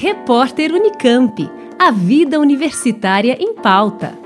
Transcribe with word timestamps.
Repórter 0.00 0.70
Unicamp. 0.70 1.50
A 1.76 1.90
vida 1.90 2.38
universitária 2.38 3.36
em 3.40 3.52
pauta. 3.52 4.16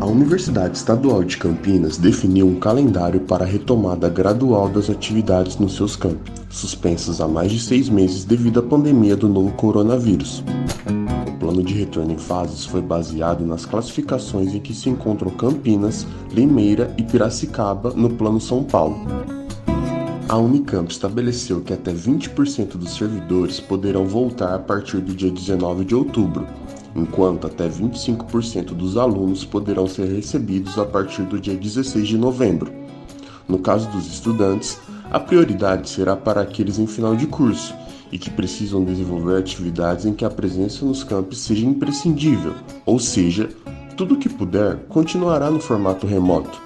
A 0.00 0.06
Universidade 0.06 0.76
Estadual 0.76 1.22
de 1.22 1.36
Campinas 1.36 1.96
definiu 1.96 2.48
um 2.48 2.58
calendário 2.58 3.20
para 3.20 3.44
a 3.44 3.46
retomada 3.46 4.08
gradual 4.08 4.68
das 4.68 4.90
atividades 4.90 5.56
nos 5.56 5.76
seus 5.76 5.94
campos, 5.94 6.32
suspensas 6.50 7.20
há 7.20 7.28
mais 7.28 7.52
de 7.52 7.60
seis 7.60 7.88
meses 7.88 8.24
devido 8.24 8.58
à 8.58 8.62
pandemia 8.64 9.14
do 9.14 9.28
novo 9.28 9.52
coronavírus 9.52 10.42
plano 11.50 11.64
de 11.64 11.74
retorno 11.74 12.12
em 12.12 12.18
fases 12.18 12.64
foi 12.64 12.80
baseado 12.80 13.44
nas 13.44 13.66
classificações 13.66 14.54
em 14.54 14.60
que 14.60 14.72
se 14.72 14.88
encontram 14.88 15.32
Campinas, 15.32 16.06
Limeira 16.32 16.94
e 16.96 17.02
Piracicaba 17.02 17.90
no 17.90 18.08
Plano 18.08 18.40
São 18.40 18.62
Paulo. 18.62 19.04
A 20.28 20.36
Unicamp 20.36 20.88
estabeleceu 20.88 21.60
que 21.60 21.72
até 21.72 21.92
20% 21.92 22.76
dos 22.76 22.94
servidores 22.94 23.58
poderão 23.58 24.06
voltar 24.06 24.54
a 24.54 24.60
partir 24.60 24.98
do 24.98 25.12
dia 25.12 25.30
19 25.32 25.84
de 25.84 25.92
outubro, 25.92 26.46
enquanto 26.94 27.48
até 27.48 27.68
25% 27.68 28.66
dos 28.66 28.96
alunos 28.96 29.44
poderão 29.44 29.88
ser 29.88 30.06
recebidos 30.06 30.78
a 30.78 30.84
partir 30.84 31.22
do 31.22 31.40
dia 31.40 31.56
16 31.56 32.06
de 32.06 32.16
novembro. 32.16 32.72
No 33.48 33.58
caso 33.58 33.90
dos 33.90 34.06
estudantes, 34.06 34.78
a 35.10 35.18
prioridade 35.18 35.90
será 35.90 36.14
para 36.14 36.42
aqueles 36.42 36.78
em 36.78 36.86
final 36.86 37.16
de 37.16 37.26
curso, 37.26 37.74
e 38.12 38.18
que 38.18 38.30
precisam 38.30 38.84
desenvolver 38.84 39.38
atividades 39.38 40.04
em 40.04 40.12
que 40.12 40.24
a 40.24 40.30
presença 40.30 40.84
nos 40.84 41.04
campos 41.04 41.38
seja 41.38 41.64
imprescindível, 41.64 42.54
ou 42.84 42.98
seja, 42.98 43.48
tudo 43.96 44.16
que 44.16 44.28
puder 44.28 44.76
continuará 44.88 45.50
no 45.50 45.60
formato 45.60 46.06
remoto. 46.06 46.60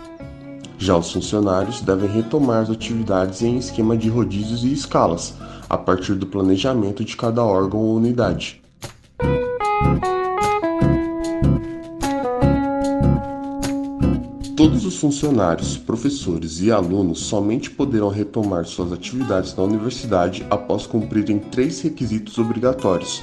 Já 0.79 0.96
os 0.96 1.13
funcionários 1.13 1.80
devem 1.80 2.10
retomar 2.10 2.63
as 2.63 2.71
atividades 2.71 3.43
em 3.43 3.57
esquema 3.57 3.96
de 3.96 4.09
rodízios 4.09 4.65
e 4.65 4.73
escalas, 4.73 5.35
a 5.68 5.79
partir 5.79 6.15
do 6.15 6.27
planejamento 6.27 7.05
de 7.05 7.16
cada 7.16 7.43
órgão 7.43 7.80
ou 7.80 7.96
unidade. 7.96 8.63
Todos 14.57 14.87
os 14.87 14.99
funcionários, 14.99 15.77
professores 15.77 16.60
e 16.60 16.71
alunos 16.71 17.19
somente 17.21 17.69
poderão 17.69 18.09
retomar 18.09 18.65
suas 18.65 18.93
atividades 18.93 19.52
na 19.57 19.65
universidade 19.65 20.46
após 20.49 20.87
cumprirem 20.87 21.41
três 21.41 21.80
requisitos 21.80 22.38
obrigatórios: 22.38 23.21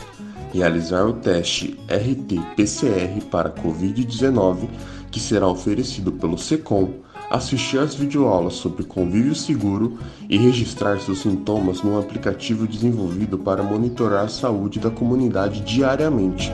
realizar 0.53 1.05
o 1.05 1.13
teste 1.13 1.79
RT-PCR 1.87 3.23
para 3.31 3.49
Covid-19, 3.49 4.67
que 5.09 5.21
será 5.21 5.47
oferecido 5.47 6.11
pelo 6.11 6.37
SECOM, 6.37 6.95
assistir 7.29 7.79
às 7.79 7.95
videoaulas 7.95 8.55
sobre 8.55 8.83
convívio 8.83 9.33
seguro 9.33 9.97
e 10.29 10.37
registrar 10.37 10.99
seus 10.99 11.21
sintomas 11.21 11.81
num 11.81 11.97
aplicativo 11.97 12.67
desenvolvido 12.67 13.37
para 13.37 13.63
monitorar 13.63 14.25
a 14.25 14.29
saúde 14.29 14.79
da 14.79 14.91
comunidade 14.91 15.61
diariamente. 15.61 16.51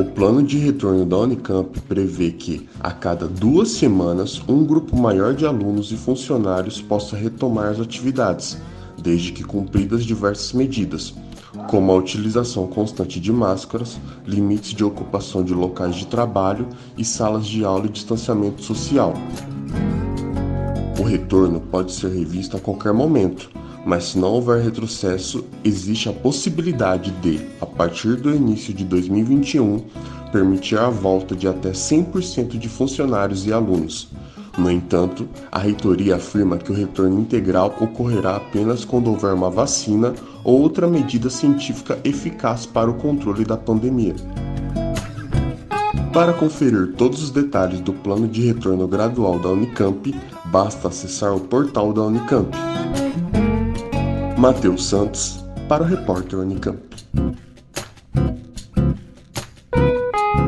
O 0.00 0.04
plano 0.04 0.42
de 0.42 0.56
retorno 0.56 1.04
da 1.04 1.18
Unicamp 1.18 1.78
prevê 1.82 2.30
que, 2.30 2.66
a 2.80 2.90
cada 2.90 3.28
duas 3.28 3.68
semanas, 3.72 4.40
um 4.48 4.64
grupo 4.64 4.96
maior 4.96 5.34
de 5.34 5.44
alunos 5.44 5.92
e 5.92 5.96
funcionários 5.98 6.80
possa 6.80 7.14
retomar 7.14 7.72
as 7.72 7.80
atividades, 7.80 8.56
desde 8.96 9.30
que 9.30 9.44
cumpridas 9.44 10.06
diversas 10.06 10.54
medidas, 10.54 11.14
como 11.68 11.92
a 11.92 11.96
utilização 11.96 12.66
constante 12.66 13.20
de 13.20 13.30
máscaras, 13.30 14.00
limites 14.26 14.72
de 14.72 14.82
ocupação 14.82 15.44
de 15.44 15.52
locais 15.52 15.96
de 15.96 16.06
trabalho 16.06 16.66
e 16.96 17.04
salas 17.04 17.46
de 17.46 17.62
aula 17.62 17.84
e 17.84 17.90
distanciamento 17.90 18.62
social. 18.62 19.12
O 20.98 21.02
retorno 21.02 21.60
pode 21.60 21.92
ser 21.92 22.08
revisto 22.08 22.56
a 22.56 22.60
qualquer 22.60 22.94
momento, 22.94 23.50
mas 23.84 24.04
se 24.04 24.18
não 24.18 24.28
houver 24.28 24.62
retrocesso, 24.62 25.44
existe 25.64 26.08
a 26.08 26.12
possibilidade 26.12 27.10
de, 27.22 27.40
a 27.60 27.66
partir 27.66 28.16
do 28.16 28.34
início 28.34 28.74
de 28.74 28.84
2021, 28.84 29.84
permitir 30.32 30.78
a 30.78 30.88
volta 30.88 31.34
de 31.34 31.48
até 31.48 31.70
100% 31.70 32.58
de 32.58 32.68
funcionários 32.68 33.46
e 33.46 33.52
alunos. 33.52 34.08
No 34.58 34.70
entanto, 34.70 35.28
a 35.50 35.58
reitoria 35.58 36.16
afirma 36.16 36.58
que 36.58 36.70
o 36.70 36.74
retorno 36.74 37.20
integral 37.20 37.74
ocorrerá 37.80 38.36
apenas 38.36 38.84
quando 38.84 39.08
houver 39.08 39.32
uma 39.32 39.50
vacina 39.50 40.12
ou 40.44 40.60
outra 40.60 40.86
medida 40.86 41.30
científica 41.30 41.98
eficaz 42.04 42.66
para 42.66 42.90
o 42.90 42.94
controle 42.94 43.44
da 43.44 43.56
pandemia. 43.56 44.14
Para 46.12 46.32
conferir 46.32 46.94
todos 46.96 47.22
os 47.22 47.30
detalhes 47.30 47.80
do 47.80 47.92
plano 47.92 48.26
de 48.26 48.42
retorno 48.42 48.86
gradual 48.88 49.38
da 49.38 49.48
Unicamp, 49.48 50.12
basta 50.46 50.88
acessar 50.88 51.34
o 51.34 51.40
portal 51.40 51.92
da 51.92 52.02
Unicamp. 52.02 52.50
Matheus 54.40 54.86
Santos, 54.86 55.44
para 55.68 55.82
o 55.82 55.86
repórter 55.86 56.38
Unicamp. 56.38 56.80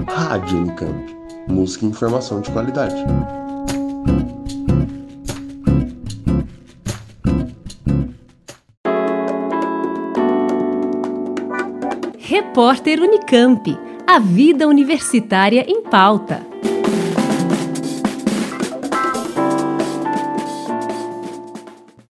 Rádio 0.08 0.60
Unicamp. 0.60 1.14
Música 1.46 1.84
e 1.84 1.88
informação 1.88 2.40
de 2.40 2.50
qualidade. 2.52 3.04
Repórter 12.18 12.98
Unicamp. 12.98 13.78
A 14.06 14.18
vida 14.18 14.66
universitária 14.66 15.66
em 15.68 15.82
pauta. 15.82 16.40